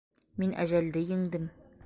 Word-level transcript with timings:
Мин 0.43 0.55
әжәлде 0.63 1.05
еңдем! 1.13 1.49